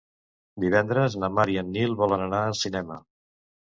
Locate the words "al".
2.51-2.61